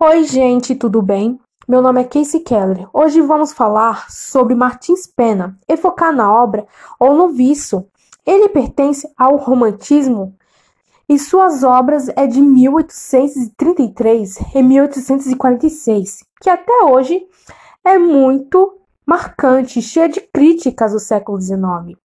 Oi, 0.00 0.22
gente, 0.22 0.76
tudo 0.76 1.02
bem? 1.02 1.40
Meu 1.66 1.82
nome 1.82 2.00
é 2.00 2.04
Casey 2.04 2.38
Keller. 2.38 2.88
Hoje 2.92 3.20
vamos 3.20 3.52
falar 3.52 4.08
sobre 4.08 4.54
Martins 4.54 5.08
Pena 5.08 5.58
e 5.68 5.76
focar 5.76 6.14
na 6.14 6.32
obra 6.32 6.64
O 7.00 7.12
Noviço. 7.14 7.84
Ele 8.24 8.48
pertence 8.48 9.12
ao 9.18 9.34
romantismo 9.34 10.38
e 11.08 11.18
suas 11.18 11.64
obras 11.64 12.08
é 12.10 12.28
de 12.28 12.40
1833 12.40 14.38
e 14.54 14.62
1846, 14.62 16.22
que 16.40 16.48
até 16.48 16.84
hoje 16.84 17.26
é 17.84 17.98
muito 17.98 18.78
marcante, 19.04 19.82
cheia 19.82 20.08
de 20.08 20.20
críticas 20.20 20.92
do 20.92 21.00
século 21.00 21.40
XIX. 21.40 21.98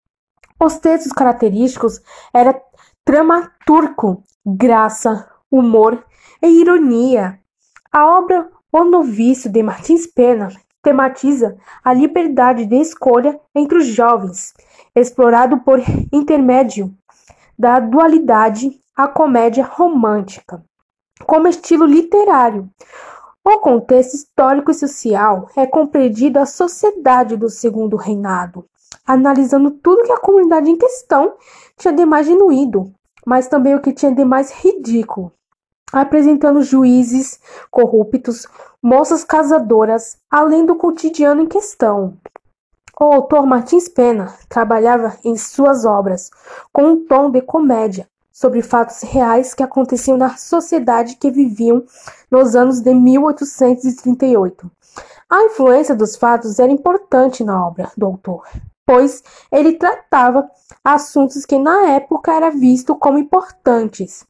Os 0.63 0.79
textos 0.79 1.11
característicos 1.11 2.01
eram 2.33 2.55
dramaturgo, 3.05 4.23
graça, 4.47 5.29
humor 5.51 6.07
e 6.41 6.47
ironia. 6.61 7.41
A 7.93 8.07
obra 8.07 8.49
O 8.71 8.85
Noviço 8.85 9.49
de 9.49 9.65
Martins 9.65 10.07
Pena 10.07 10.49
tematiza 10.81 11.57
a 11.83 11.93
liberdade 11.93 12.65
de 12.65 12.77
escolha 12.77 13.41
entre 13.53 13.79
os 13.79 13.87
jovens, 13.87 14.55
explorado 14.95 15.59
por 15.63 15.81
intermédio 16.13 16.95
da 17.59 17.81
dualidade 17.81 18.79
à 18.97 19.09
comédia 19.09 19.65
romântica, 19.65 20.65
como 21.27 21.49
estilo 21.49 21.85
literário. 21.85 22.71
O 23.45 23.59
contexto 23.59 24.15
histórico 24.15 24.71
e 24.71 24.75
social 24.75 25.49
é 25.57 25.67
compreendido 25.67 26.39
a 26.39 26.47
sociedade 26.47 27.37
do 27.37 27.49
Segundo 27.49 27.97
Reinado, 27.97 28.67
analisando 29.05 29.73
tudo 29.73 30.05
que 30.05 30.13
a 30.13 30.21
comunidade 30.21 30.71
em 30.71 30.79
questão 30.79 31.35
tinha 31.77 31.93
de 31.93 32.07
mais 32.07 32.25
genuíno, 32.25 32.95
mas 33.27 33.49
também 33.49 33.75
o 33.75 33.81
que 33.83 33.93
tinha 33.93 34.15
de 34.15 34.25
mais 34.25 34.53
ridículo 34.53 35.33
apresentando 35.93 36.63
juízes 36.63 37.41
corruptos, 37.71 38.47
moças 38.83 39.25
casadoras, 39.25 40.19
além 40.31 40.65
do 40.65 40.77
cotidiano 40.77 41.43
em 41.43 41.47
questão. 41.47 42.15
O 43.01 43.05
autor 43.05 43.47
Martins 43.47 43.89
Pena 43.89 44.35
trabalhava 44.49 45.17
em 45.25 45.37
suas 45.37 45.85
obras 45.85 46.31
com 46.73 46.85
um 46.85 47.07
tom 47.07 47.31
de 47.31 47.41
comédia 47.41 48.07
sobre 48.31 48.63
fatos 48.63 49.03
reais 49.03 49.55
que 49.55 49.63
aconteciam 49.63 50.17
na 50.17 50.37
sociedade 50.37 51.17
que 51.17 51.31
viviam 51.31 51.83
nos 52.31 52.55
anos 52.55 52.81
de 52.81 52.95
1838. 52.95 54.71
A 55.29 55.45
influência 55.45 55.95
dos 55.95 56.17
fatos 56.17 56.59
era 56.59 56.73
importante 56.73 57.45
na 57.45 57.67
obra 57.67 57.91
do 57.97 58.07
autor, 58.07 58.47
pois 58.85 59.23
ele 59.51 59.75
tratava 59.75 60.51
assuntos 60.85 61.47
que 61.47 61.59
na 61.59 61.91
época 61.91 62.33
eram 62.33 62.51
vistos 62.53 62.97
como 62.99 63.19
importantes 63.19 64.27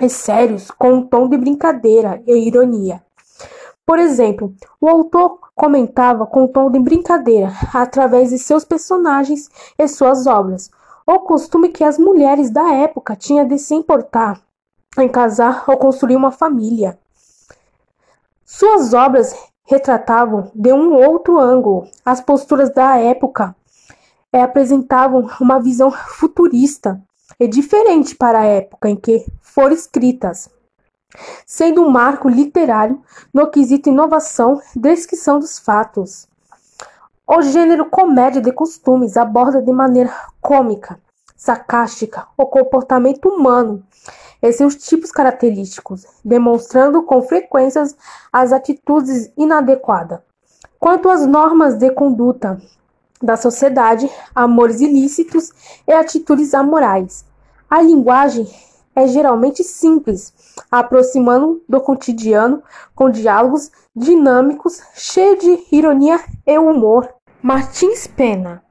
e 0.00 0.08
sérios 0.08 0.70
com 0.70 0.94
um 0.94 1.06
tom 1.06 1.28
de 1.28 1.36
brincadeira 1.36 2.22
e 2.26 2.46
ironia. 2.46 3.02
Por 3.84 3.98
exemplo, 3.98 4.54
o 4.80 4.88
autor 4.88 5.38
comentava 5.54 6.26
com 6.26 6.44
um 6.44 6.48
tom 6.48 6.70
de 6.70 6.78
brincadeira, 6.78 7.52
através 7.74 8.30
de 8.30 8.38
seus 8.38 8.64
personagens 8.64 9.50
e 9.78 9.86
suas 9.88 10.26
obras, 10.26 10.70
o 11.06 11.18
costume 11.20 11.68
que 11.68 11.84
as 11.84 11.98
mulheres 11.98 12.50
da 12.50 12.72
época 12.72 13.16
tinham 13.16 13.46
de 13.46 13.58
se 13.58 13.74
importar 13.74 14.40
em 14.98 15.08
casar 15.08 15.64
ou 15.66 15.76
construir 15.76 16.16
uma 16.16 16.30
família. 16.30 16.98
Suas 18.44 18.94
obras 18.94 19.34
retratavam 19.64 20.50
de 20.54 20.72
um 20.72 20.94
outro 20.94 21.38
ângulo 21.38 21.88
as 22.04 22.20
posturas 22.20 22.72
da 22.72 22.98
época 22.98 23.54
e 24.32 24.38
apresentavam 24.38 25.28
uma 25.40 25.58
visão 25.58 25.90
futurista 25.90 27.00
e 27.42 27.48
diferente 27.48 28.14
para 28.14 28.38
a 28.38 28.44
época 28.44 28.88
em 28.88 28.94
que 28.94 29.26
foram 29.40 29.74
escritas, 29.74 30.48
sendo 31.44 31.82
um 31.82 31.90
marco 31.90 32.28
literário 32.28 33.02
no 33.34 33.50
quesito 33.50 33.88
inovação 33.88 34.60
e 34.76 34.78
descrição 34.78 35.40
dos 35.40 35.58
fatos. 35.58 36.28
O 37.26 37.42
gênero 37.42 37.90
comédia 37.90 38.40
de 38.40 38.52
costumes 38.52 39.16
aborda 39.16 39.60
de 39.60 39.72
maneira 39.72 40.14
cômica, 40.40 41.00
sarcástica 41.36 42.28
o 42.36 42.46
comportamento 42.46 43.28
humano 43.28 43.84
e 44.40 44.52
seus 44.52 44.76
tipos 44.76 45.10
característicos, 45.10 46.06
demonstrando 46.24 47.02
com 47.02 47.22
frequência 47.22 47.82
as 48.32 48.52
atitudes 48.52 49.32
inadequadas. 49.36 50.20
Quanto 50.78 51.08
às 51.08 51.26
normas 51.26 51.76
de 51.76 51.90
conduta 51.90 52.62
da 53.20 53.36
sociedade, 53.36 54.08
amores 54.32 54.80
ilícitos 54.80 55.50
e 55.88 55.92
atitudes 55.92 56.54
amorais, 56.54 57.24
a 57.72 57.80
linguagem 57.80 58.46
é 58.94 59.06
geralmente 59.06 59.64
simples, 59.64 60.34
aproximando 60.70 61.62
do 61.66 61.80
cotidiano 61.80 62.62
com 62.94 63.08
diálogos 63.08 63.70
dinâmicos, 63.96 64.82
cheios 64.94 65.42
de 65.42 65.58
ironia 65.72 66.20
e 66.46 66.58
humor. 66.58 67.08
Martins 67.42 68.06
Pena. 68.06 68.62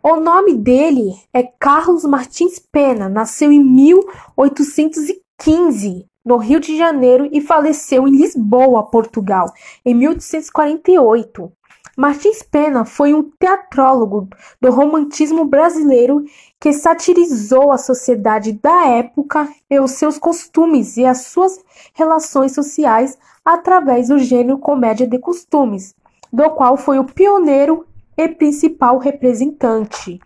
O 0.00 0.20
nome 0.20 0.54
dele 0.54 1.16
é 1.32 1.42
Carlos 1.42 2.04
Martins 2.04 2.60
Pena, 2.60 3.08
nasceu 3.08 3.50
em 3.50 3.58
1815 3.58 6.06
no 6.24 6.36
Rio 6.36 6.60
de 6.60 6.78
Janeiro 6.78 7.28
e 7.32 7.40
faleceu 7.40 8.06
em 8.06 8.12
Lisboa, 8.12 8.84
Portugal, 8.84 9.52
em 9.84 9.96
1848. 9.96 11.52
Martins 11.96 12.42
Pena 12.42 12.84
foi 12.84 13.14
um 13.14 13.22
teatrólogo 13.22 14.28
do 14.60 14.70
romantismo 14.70 15.44
brasileiro 15.44 16.24
que 16.58 16.72
satirizou 16.72 17.70
a 17.70 17.78
sociedade 17.78 18.52
da 18.52 18.86
época 18.86 19.48
e 19.70 19.78
os 19.78 19.92
seus 19.92 20.18
costumes 20.18 20.96
e 20.96 21.04
as 21.04 21.26
suas 21.26 21.62
relações 21.94 22.52
sociais 22.52 23.16
através 23.44 24.08
do 24.08 24.18
gênero 24.18 24.58
comédia 24.58 25.06
de 25.06 25.18
costumes, 25.18 25.94
do 26.32 26.50
qual 26.50 26.76
foi 26.76 26.98
o 26.98 27.04
pioneiro 27.04 27.86
e 28.16 28.28
principal 28.28 28.98
representante. 28.98 30.20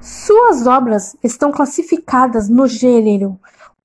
Suas 0.00 0.66
obras 0.66 1.14
estão 1.22 1.52
classificadas 1.52 2.48
no 2.48 2.66
gênero 2.66 3.38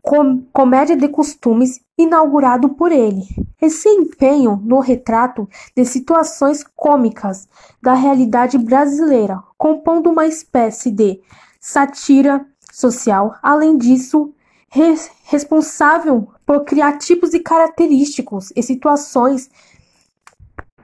com 0.07 0.41
comédia 0.53 0.95
de 0.95 1.09
costumes 1.09 1.81
inaugurado 1.97 2.69
por 2.69 2.93
ele. 2.93 3.23
Esse 3.61 3.89
empenho 3.89 4.55
no 4.63 4.79
retrato 4.79 5.49
de 5.75 5.83
situações 5.83 6.63
cômicas 6.63 7.45
da 7.83 7.93
realidade 7.93 8.57
brasileira, 8.57 9.43
compondo 9.57 10.09
uma 10.09 10.25
espécie 10.25 10.91
de 10.91 11.19
sátira 11.59 12.45
social, 12.71 13.35
além 13.43 13.77
disso, 13.77 14.33
res 14.69 15.11
responsável 15.25 16.29
por 16.45 16.63
criar 16.63 16.99
tipos 16.99 17.33
e 17.33 17.41
característicos 17.41 18.53
e 18.55 18.63
situações 18.63 19.49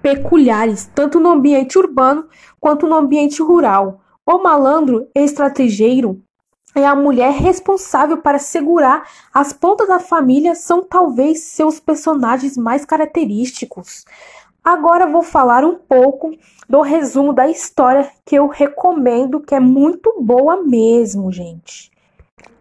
peculiares, 0.01 0.91
tanto 0.93 1.21
no 1.21 1.29
ambiente 1.29 1.79
urbano 1.79 2.27
quanto 2.59 2.85
no 2.85 2.95
ambiente 2.95 3.41
rural. 3.41 4.01
O 4.25 4.43
malandro 4.43 5.07
estrategeiro 5.15 6.21
é 6.75 6.85
a 6.85 6.95
mulher 6.95 7.31
responsável 7.33 8.17
para 8.17 8.39
segurar 8.39 9.07
as 9.33 9.53
pontas 9.53 9.87
da 9.87 9.99
família 9.99 10.55
são 10.55 10.83
talvez 10.83 11.41
seus 11.41 11.79
personagens 11.79 12.57
mais 12.57 12.85
característicos. 12.85 14.05
Agora 14.63 15.05
vou 15.05 15.23
falar 15.23 15.65
um 15.65 15.75
pouco 15.75 16.31
do 16.69 16.81
resumo 16.81 17.33
da 17.33 17.47
história 17.47 18.09
que 18.25 18.35
eu 18.35 18.47
recomendo, 18.47 19.41
que 19.41 19.53
é 19.53 19.59
muito 19.59 20.15
boa 20.21 20.63
mesmo, 20.63 21.31
gente. 21.31 21.91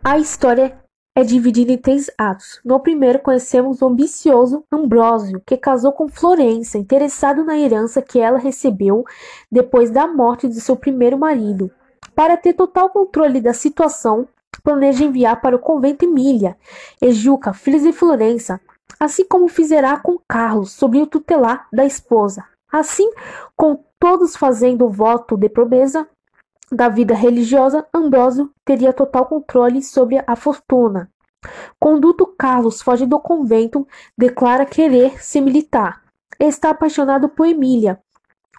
A 0.02 0.18
história 0.18 0.76
é 1.14 1.22
dividida 1.22 1.72
em 1.72 1.78
três 1.78 2.10
atos. 2.18 2.60
No 2.64 2.80
primeiro, 2.80 3.20
conhecemos 3.20 3.82
o 3.82 3.86
ambicioso 3.86 4.64
Ambrósio, 4.72 5.42
que 5.46 5.56
casou 5.56 5.92
com 5.92 6.08
Florença, 6.08 6.78
interessado 6.78 7.44
na 7.44 7.56
herança 7.56 8.02
que 8.02 8.18
ela 8.18 8.38
recebeu 8.38 9.04
depois 9.50 9.90
da 9.90 10.06
morte 10.06 10.48
de 10.48 10.60
seu 10.60 10.74
primeiro 10.74 11.18
marido. 11.18 11.70
Para 12.14 12.36
ter 12.36 12.52
total 12.52 12.90
controle 12.90 13.40
da 13.40 13.54
situação, 13.54 14.28
planeja 14.62 15.04
enviar 15.04 15.40
para 15.40 15.56
o 15.56 15.58
convento 15.58 16.04
Emília 16.04 16.56
e 17.00 17.12
Juca, 17.12 17.52
filhos 17.52 17.82
de 17.82 17.92
Florença, 17.92 18.60
assim 19.00 19.24
como 19.24 19.48
fizerá 19.48 19.98
com 19.98 20.18
Carlos, 20.28 20.72
sobrinho 20.72 21.06
tutelar 21.06 21.66
da 21.72 21.84
esposa. 21.84 22.44
Assim, 22.70 23.10
com 23.56 23.82
todos 23.98 24.37
fazendo 24.37 24.87
o 24.87 24.90
voto 24.90 25.37
de 25.37 25.48
promessa 25.48 26.08
da 26.70 26.88
vida 26.88 27.14
religiosa, 27.14 27.87
Ambrósio 27.92 28.50
teria 28.64 28.92
total 28.92 29.26
controle 29.26 29.82
sobre 29.82 30.22
a 30.26 30.34
fortuna. 30.34 31.10
Conduto 31.78 32.26
Carlos 32.26 32.81
foge 32.81 33.04
do 33.04 33.19
convento, 33.19 33.87
declara 34.16 34.64
querer 34.64 35.22
se 35.22 35.40
militar. 35.40 36.02
Está 36.38 36.70
apaixonado 36.70 37.28
por 37.28 37.46
Emília, 37.46 38.00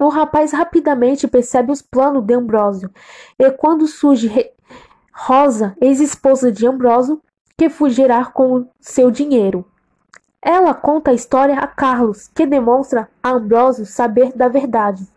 o 0.05 0.09
rapaz 0.09 0.51
rapidamente 0.51 1.27
percebe 1.27 1.71
os 1.71 1.81
planos 1.81 2.23
de 2.25 2.33
Ambrósio, 2.33 2.89
e 3.37 3.49
quando 3.51 3.87
surge 3.87 4.51
Rosa, 5.13 5.75
ex-esposa 5.79 6.51
de 6.51 6.65
Ambrósio, 6.65 7.21
que 7.57 7.69
fugirá 7.69 8.25
com 8.25 8.67
seu 8.79 9.11
dinheiro. 9.11 9.65
Ela 10.41 10.73
conta 10.73 11.11
a 11.11 11.13
história 11.13 11.57
a 11.57 11.67
Carlos, 11.67 12.27
que 12.27 12.45
demonstra 12.45 13.09
a 13.21 13.31
Ambrósio 13.31 13.85
saber 13.85 14.33
da 14.33 14.47
verdade, 14.47 15.07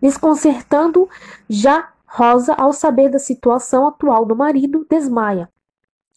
desconcertando 0.00 1.08
já 1.48 1.88
Rosa 2.06 2.54
ao 2.54 2.72
saber 2.72 3.10
da 3.10 3.18
situação 3.18 3.86
atual 3.86 4.24
do 4.24 4.36
marido, 4.36 4.86
desmaia. 4.88 5.48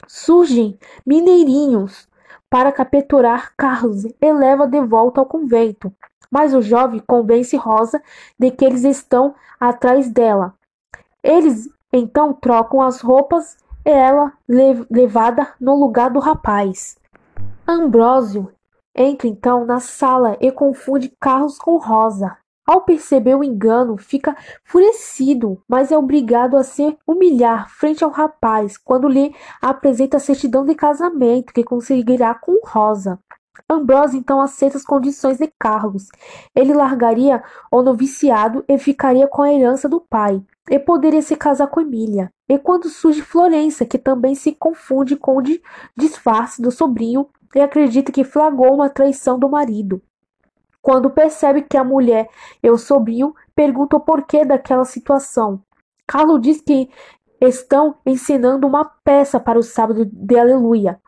Surgem 0.08 0.80
mineirinhos 1.06 2.08
para 2.50 2.72
capturar 2.72 3.54
Carlos 3.56 4.06
e 4.06 4.34
leva 4.34 4.68
de 4.68 4.82
volta 4.82 5.22
ao 5.22 5.26
convento. 5.26 5.94
Mas 6.32 6.54
o 6.54 6.62
jovem 6.62 7.04
convence 7.06 7.58
Rosa 7.58 8.02
de 8.40 8.50
que 8.50 8.64
eles 8.64 8.84
estão 8.84 9.36
atrás 9.60 10.10
dela. 10.10 10.56
Eles 11.22 11.70
então 11.92 12.34
trocam 12.34 12.82
as 12.82 13.02
roupas 13.02 13.58
e 13.86 13.90
ela 13.90 14.34
levada 14.90 15.54
no 15.60 15.76
lugar 15.76 16.10
do 16.10 16.20
rapaz. 16.20 16.98
Ambrósio 17.68 18.52
entra 18.96 19.28
então 19.28 19.66
na 19.66 19.80
sala 19.80 20.38
e 20.40 20.52
confunde 20.52 21.14
Carlos 21.20 21.58
com 21.58 21.78
Rosa. 21.78 22.38
Ao 22.66 22.82
perceber 22.82 23.36
o 23.36 23.44
engano, 23.44 23.98
fica 23.98 24.36
furecido, 24.64 25.62
mas 25.68 25.92
é 25.92 25.98
obrigado 25.98 26.56
a 26.56 26.64
se 26.64 26.98
humilhar 27.06 27.70
frente 27.70 28.04
ao 28.04 28.12
rapaz 28.12 28.78
quando 28.78 29.10
lhe 29.10 29.36
apresenta 29.62 30.18
a 30.18 30.20
certidão 30.20 30.64
de 30.64 30.76
casamento 30.76 31.54
que 31.54 31.64
conseguirá 31.64 32.34
com 32.36 32.60
Rosa. 32.64 33.20
Ambrose 33.70 34.18
então 34.18 34.42
aceita 34.42 34.78
as 34.78 34.86
condições 34.86 35.38
de 35.38 35.52
Carlos. 35.60 36.08
Ele 36.56 36.74
largaria 36.74 37.44
o 37.72 37.82
noviciado 37.82 38.64
e 38.68 38.78
ficaria 38.78 39.28
com 39.28 39.42
a 39.42 39.52
herança 39.52 39.90
do 39.90 40.00
pai, 40.00 40.42
e 40.70 40.80
poderia 40.80 41.22
se 41.22 41.36
casar 41.36 41.68
com 41.68 41.82
Emília. 41.82 42.32
E 42.48 42.58
quando 42.58 42.90
surge 42.90 43.22
Florença, 43.22 43.86
que 43.86 43.98
também 43.98 44.36
se 44.36 44.54
confunde 44.54 45.16
com 45.16 45.38
o 45.38 45.44
disfarce 45.96 46.62
do 46.62 46.72
sobrinho 46.72 47.28
e 47.56 47.60
acredita 47.60 48.12
que 48.12 48.24
flagrou 48.24 48.76
uma 48.76 48.90
traição 48.90 49.38
do 49.38 49.50
marido. 49.50 50.02
Quando 50.82 51.10
percebe 51.10 51.62
que 51.62 51.78
a 51.78 51.84
mulher 51.84 52.30
e 52.64 52.70
o 52.70 52.78
sobrinho 52.78 53.36
perguntam 53.56 54.00
o 54.00 54.02
porquê 54.02 54.44
daquela 54.44 54.86
situação. 54.86 55.62
Carlos 56.08 56.42
diz 56.42 56.62
que 56.62 56.90
estão 57.40 57.96
ensinando 58.06 58.68
uma 58.68 58.86
peça 58.86 59.40
para 59.40 59.60
o 59.60 59.64
sábado 59.64 60.06
de 60.06 60.38
Aleluia. 60.38 61.00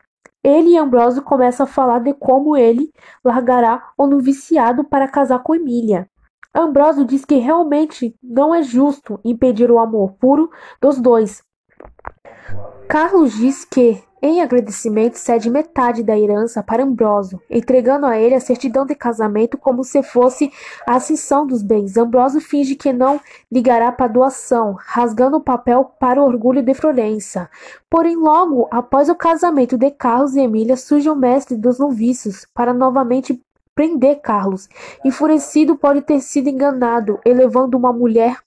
Ele 0.43 0.71
e 0.71 0.77
Ambrósio 0.77 1.21
começam 1.21 1.63
a 1.63 1.67
falar 1.67 1.99
de 1.99 2.13
como 2.13 2.57
ele 2.57 2.91
largará 3.23 3.91
o 3.97 4.05
noviciado 4.05 4.83
para 4.83 5.07
casar 5.07 5.39
com 5.41 5.55
Emília. 5.55 6.09
Ambrósio 6.53 7.05
diz 7.05 7.25
que 7.25 7.35
realmente 7.35 8.15
não 8.21 8.53
é 8.53 8.61
justo 8.61 9.19
impedir 9.23 9.71
o 9.71 9.79
amor 9.79 10.13
puro 10.19 10.51
dos 10.81 10.99
dois. 10.99 11.41
Carlos 12.87 13.33
diz 13.33 13.65
que 13.65 14.03
em 14.25 14.41
agradecimento, 14.41 15.17
cede 15.17 15.49
metade 15.49 16.01
da 16.01 16.17
herança 16.17 16.63
para 16.63 16.81
Ambrósio, 16.81 17.41
entregando 17.49 18.05
a 18.05 18.17
ele 18.17 18.33
a 18.33 18.39
certidão 18.39 18.85
de 18.85 18.95
casamento 18.95 19.57
como 19.57 19.83
se 19.83 20.01
fosse 20.01 20.49
a 20.87 20.95
ascensão 20.95 21.45
dos 21.45 21.61
bens. 21.61 21.97
Ambrósio 21.97 22.39
finge 22.39 22.73
que 22.73 22.93
não 22.93 23.19
ligará 23.51 23.91
para 23.91 24.05
a 24.05 24.07
doação, 24.07 24.77
rasgando 24.79 25.35
o 25.35 25.43
papel 25.43 25.91
para 25.99 26.21
o 26.21 26.25
orgulho 26.25 26.63
de 26.63 26.73
Florença. 26.73 27.49
Porém, 27.89 28.15
logo 28.15 28.65
após 28.71 29.09
o 29.09 29.15
casamento 29.15 29.77
de 29.77 29.91
Carlos 29.91 30.35
e 30.35 30.39
Emília, 30.39 30.77
surge 30.77 31.09
o 31.09 31.15
mestre 31.17 31.57
dos 31.57 31.77
noviços 31.77 32.47
para 32.53 32.73
novamente 32.73 33.43
prender 33.75 34.21
Carlos. 34.21 34.69
Enfurecido, 35.03 35.75
pode 35.75 36.01
ter 36.01 36.21
sido 36.21 36.47
enganado, 36.47 37.19
elevando 37.25 37.77
uma 37.77 37.91
mulher 37.91 38.37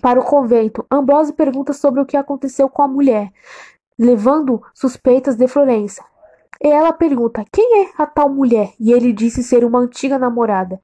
para 0.00 0.20
o 0.20 0.24
convento. 0.24 0.84
Ambrósio 0.90 1.34
pergunta 1.34 1.72
sobre 1.72 2.00
o 2.00 2.06
que 2.06 2.16
aconteceu 2.16 2.68
com 2.68 2.82
a 2.82 2.88
mulher 2.88 3.32
levando 3.98 4.62
suspeitas 4.72 5.36
de 5.36 5.46
Florença. 5.46 6.04
E 6.62 6.68
ela 6.68 6.92
pergunta: 6.92 7.44
Quem 7.52 7.84
é 7.84 7.90
a 7.96 8.06
tal 8.06 8.28
mulher? 8.28 8.72
E 8.78 8.92
ele 8.92 9.12
disse 9.12 9.42
ser 9.42 9.64
uma 9.64 9.78
antiga 9.78 10.18
namorada. 10.18 10.80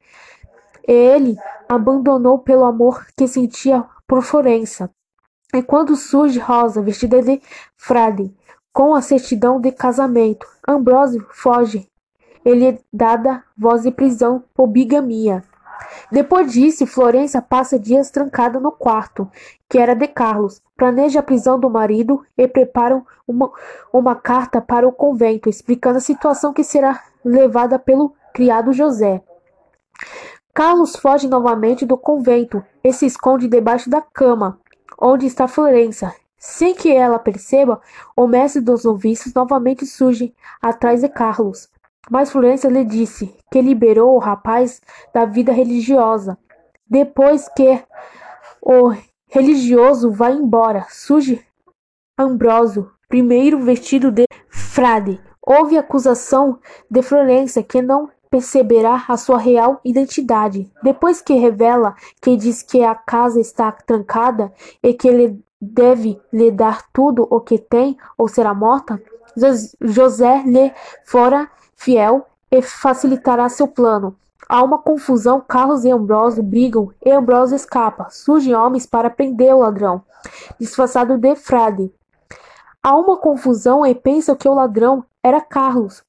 E 0.86 0.92
ele 0.92 1.36
abandonou 1.68 2.38
pelo 2.38 2.64
amor 2.64 3.06
que 3.16 3.28
sentia 3.28 3.84
por 4.06 4.22
Florença. 4.22 4.90
E 5.52 5.62
quando 5.62 5.96
surge 5.96 6.38
Rosa, 6.38 6.80
vestida 6.80 7.22
de 7.22 7.40
frade, 7.76 8.34
com 8.72 8.94
a 8.94 9.02
certidão 9.02 9.60
de 9.60 9.72
casamento, 9.72 10.46
Ambrósio 10.66 11.26
foge. 11.30 11.88
Ele 12.44 12.66
é 12.66 12.78
dada 12.92 13.44
voz 13.56 13.82
de 13.82 13.90
prisão 13.90 14.42
por 14.54 14.66
bigamia. 14.66 15.44
Depois 16.10 16.52
disso, 16.52 16.86
Florença 16.86 17.40
passa 17.40 17.78
dias 17.78 18.10
trancada 18.10 18.58
no 18.58 18.72
quarto, 18.72 19.30
que 19.68 19.78
era 19.78 19.94
de 19.94 20.08
Carlos, 20.08 20.62
planeja 20.76 21.20
a 21.20 21.22
prisão 21.22 21.58
do 21.58 21.70
marido 21.70 22.24
e 22.36 22.48
prepara 22.48 23.02
uma, 23.26 23.50
uma 23.92 24.14
carta 24.14 24.60
para 24.60 24.86
o 24.86 24.92
convento, 24.92 25.48
explicando 25.48 25.98
a 25.98 26.00
situação 26.00 26.52
que 26.52 26.64
será 26.64 27.02
levada 27.24 27.78
pelo 27.78 28.14
criado 28.32 28.72
José. 28.72 29.22
Carlos 30.52 30.96
foge 30.96 31.28
novamente 31.28 31.86
do 31.86 31.96
convento 31.96 32.64
e 32.82 32.92
se 32.92 33.06
esconde 33.06 33.46
debaixo 33.46 33.88
da 33.88 34.00
cama, 34.00 34.58
onde 35.00 35.26
está 35.26 35.46
Florença. 35.46 36.14
Sem 36.36 36.74
que 36.74 36.90
ela 36.90 37.18
perceba, 37.18 37.80
o 38.16 38.26
mestre 38.26 38.62
dos 38.62 38.84
noviços 38.84 39.34
novamente 39.34 39.84
surge 39.84 40.34
atrás 40.60 41.02
de 41.02 41.08
Carlos. 41.08 41.68
Mas 42.08 42.30
Florença 42.30 42.68
lhe 42.68 42.84
disse 42.84 43.34
que 43.50 43.60
liberou 43.60 44.14
o 44.14 44.18
rapaz 44.18 44.80
da 45.12 45.24
vida 45.24 45.52
religiosa. 45.52 46.38
Depois 46.88 47.48
que 47.48 47.82
o 48.62 48.94
religioso 49.28 50.10
vai 50.10 50.32
embora, 50.32 50.86
surge 50.88 51.44
Ambrósio, 52.18 52.90
primeiro 53.08 53.60
vestido 53.60 54.10
de 54.10 54.24
frade. 54.48 55.20
Houve 55.40 55.78
acusação 55.78 56.58
de 56.90 57.02
Florença 57.02 57.62
que 57.62 57.80
não 57.80 58.10
perceberá 58.30 59.04
a 59.08 59.16
sua 59.16 59.38
real 59.38 59.80
identidade. 59.84 60.70
Depois 60.82 61.20
que 61.20 61.34
revela 61.34 61.94
que 62.22 62.36
diz 62.36 62.62
que 62.62 62.82
a 62.82 62.94
casa 62.94 63.40
está 63.40 63.72
trancada 63.72 64.52
e 64.82 64.94
que 64.94 65.08
ele 65.08 65.42
deve 65.60 66.20
lhe 66.32 66.50
dar 66.50 66.90
tudo 66.92 67.26
o 67.30 67.40
que 67.40 67.58
tem 67.58 67.96
ou 68.16 68.28
será 68.28 68.54
morta, 68.54 69.02
José 69.80 70.42
lhe 70.44 70.72
fora 71.04 71.50
fiel 71.74 72.26
e 72.50 72.60
facilitará 72.62 73.48
seu 73.48 73.68
plano. 73.68 74.16
Há 74.48 74.62
uma 74.64 74.78
confusão, 74.78 75.40
Carlos 75.40 75.84
e 75.84 75.90
Ambrósio 75.90 76.42
brigam 76.42 76.90
e 77.04 77.10
Ambrósio 77.10 77.54
escapa. 77.54 78.08
Surgem 78.10 78.54
homens 78.54 78.84
para 78.84 79.08
prender 79.08 79.54
o 79.54 79.60
ladrão, 79.60 80.02
disfarçado 80.58 81.16
de 81.16 81.36
frade. 81.36 81.92
Há 82.82 82.96
uma 82.96 83.16
confusão 83.16 83.86
e 83.86 83.94
pensam 83.94 84.34
que 84.34 84.48
o 84.48 84.54
ladrão 84.54 85.04
era 85.22 85.40
Carlos. 85.40 86.02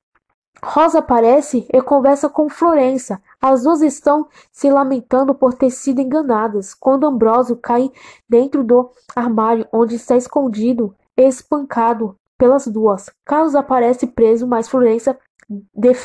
Rosa 0.64 1.00
aparece 1.00 1.68
e 1.74 1.82
conversa 1.82 2.30
com 2.30 2.48
Florença. 2.48 3.22
As 3.42 3.64
duas 3.64 3.82
estão 3.82 4.28
se 4.52 4.70
lamentando 4.70 5.34
por 5.34 5.54
ter 5.54 5.72
sido 5.72 6.02
enganadas. 6.02 6.74
Quando 6.74 7.08
Ambrósio 7.08 7.58
cai 7.58 7.92
dentro 8.30 8.64
do 8.64 8.90
armário 9.16 9.68
onde 9.72 9.96
está 9.96 10.16
escondido, 10.16 10.96
espancado 11.18 12.16
pelas 12.42 12.66
duas. 12.66 13.06
Carlos 13.24 13.54
aparece 13.54 14.08
preso, 14.08 14.48
mas 14.48 14.68
Florença 14.68 15.16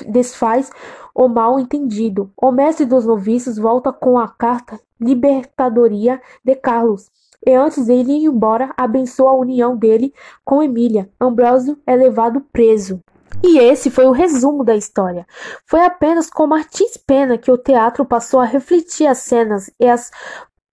desfaz 0.07 0.71
o 1.15 1.29
mal 1.29 1.59
entendido. 1.59 2.31
O 2.37 2.53
mestre 2.53 2.85
dos 2.85 3.07
noviços 3.07 3.57
volta 3.57 3.91
com 3.91 4.19
a 4.19 4.29
carta 4.29 4.79
libertadoria 5.01 6.21
de 6.45 6.55
Carlos. 6.55 7.11
E 7.47 7.55
antes 7.55 7.87
de 7.87 7.93
ele 7.95 8.13
ir 8.13 8.25
embora, 8.27 8.75
abençoa 8.77 9.31
a 9.31 9.37
união 9.37 9.75
dele 9.75 10.13
com 10.45 10.63
Emília. 10.63 11.09
Ambrósio 11.19 11.79
é 11.87 11.97
levado 11.97 12.43
preso. 12.53 13.01
E 13.43 13.59
esse 13.59 13.91
foi 13.91 14.05
o 14.05 14.13
resumo 14.13 14.63
da 14.63 14.77
história. 14.77 15.27
Foi 15.65 15.81
apenas 15.87 16.29
com 16.29 16.47
Martins 16.47 16.99
Pena 16.99 17.39
que 17.39 17.51
o 17.51 17.57
teatro 17.57 18.05
passou 18.05 18.41
a 18.41 18.45
refletir 18.45 19.07
as 19.07 19.19
cenas 19.19 19.71
e 19.81 19.89
as 19.89 20.11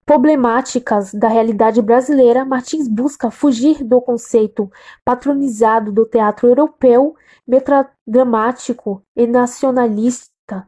problemáticas 0.04 1.12
da 1.14 1.28
realidade 1.28 1.80
brasileira, 1.80 2.44
Martins 2.44 2.88
busca 2.88 3.30
fugir 3.30 3.82
do 3.82 4.00
conceito 4.00 4.70
patronizado 5.04 5.90
do 5.90 6.04
teatro 6.04 6.48
europeu, 6.48 7.16
melodramático 7.46 9.02
e 9.16 9.26
nacionalista. 9.26 10.66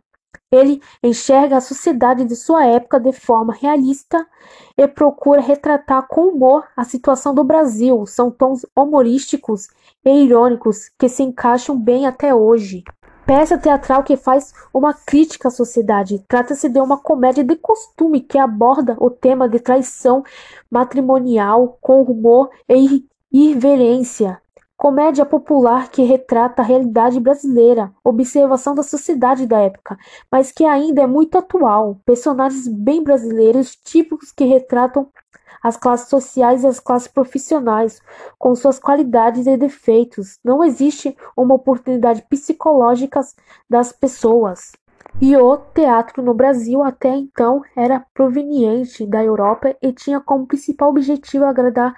Ele 0.51 0.81
enxerga 1.03 1.57
a 1.57 1.61
sociedade 1.61 2.25
de 2.25 2.37
sua 2.37 2.65
época 2.65 3.01
de 3.01 3.13
forma 3.13 3.53
realista 3.53 4.27
e 4.77 4.87
procura 4.87 5.41
retratar 5.41 6.07
com 6.09 6.29
humor 6.29 6.65
a 6.77 6.85
situação 6.85 7.35
do 7.35 7.43
Brasil. 7.43 8.07
São 8.07 8.31
tons 8.31 8.65
humorísticos 8.77 9.69
e 10.05 10.25
irônicos 10.25 10.89
que 10.99 11.09
se 11.09 11.23
encaixam 11.23 11.79
bem 11.79 12.07
até 12.07 12.35
hoje. 12.35 12.85
Peça 13.27 13.59
teatral 13.59 14.05
que 14.05 14.17
faz 14.17 14.55
uma 14.73 14.95
crítica 14.95 15.49
à 15.49 15.51
sociedade. 15.51 16.25
Trata-se 16.29 16.69
de 16.69 16.81
uma 16.81 16.97
comédia 16.97 17.43
de 17.43 17.57
costume 17.57 18.21
que 18.21 18.39
aborda 18.39 18.97
o 19.01 19.11
tema 19.11 19.49
de 19.49 19.59
traição 19.59 20.23
matrimonial 20.71 21.77
com 21.81 22.03
humor 22.03 22.51
e 22.69 23.05
irreverência. 23.33 24.41
Comédia 24.77 25.27
popular 25.27 25.91
que 25.91 26.05
retrata 26.05 26.63
a 26.63 26.65
realidade 26.65 27.19
brasileira, 27.19 27.93
observação 28.05 28.77
da 28.77 28.85
sociedade 28.85 29.45
da 29.45 29.59
época, 29.59 29.99
mas 30.31 30.53
que 30.53 30.65
ainda 30.65 31.03
é 31.03 31.07
muito 31.07 31.37
atual. 31.37 31.99
Personagens 32.05 32.69
bem 32.69 33.03
brasileiros, 33.03 33.75
típicos 33.75 34.31
que 34.31 34.45
retratam 34.45 35.09
as 35.63 35.77
classes 35.77 36.09
sociais 36.09 36.63
e 36.63 36.67
as 36.67 36.81
classes 36.81 37.09
profissionais, 37.09 38.01
com 38.39 38.55
suas 38.55 38.79
qualidades 38.79 39.47
e 39.47 39.57
defeitos. 39.57 40.39
Não 40.45 40.63
existe 40.63 41.17
uma 41.37 41.55
oportunidade 41.55 42.23
psicológica 42.29 43.21
das 43.69 43.93
pessoas. 43.93 44.73
E 45.21 45.35
o 45.37 45.57
teatro 45.57 46.23
no 46.23 46.35
Brasil 46.35 46.83
até 46.83 47.09
então 47.09 47.63
era 47.75 48.05
proveniente 48.13 49.07
da 49.07 49.25
Europa 49.25 49.75
e 49.81 49.93
tinha 49.93 50.21
como 50.21 50.47
principal 50.47 50.91
objetivo 50.91 51.45
agradar 51.45 51.95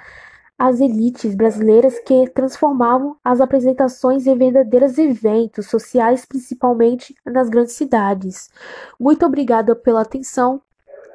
as 0.58 0.80
elites 0.80 1.36
brasileiras 1.36 2.00
que 2.00 2.28
transformavam 2.30 3.16
as 3.24 3.40
apresentações 3.40 4.26
em 4.26 4.36
verdadeiros 4.36 4.98
eventos 4.98 5.66
sociais, 5.66 6.24
principalmente 6.26 7.14
nas 7.24 7.48
grandes 7.48 7.74
cidades. 7.74 8.50
Muito 8.98 9.24
obrigada 9.24 9.76
pela 9.76 10.02
atenção. 10.02 10.60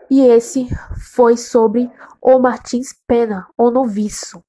E 0.10 0.22
esse 0.22 0.68
foi 1.14 1.38
sobre 1.38 1.90
o 2.22 2.40
Martins 2.40 2.94
Pena, 3.08 3.48
o 3.58 3.72
noviço. 3.72 4.44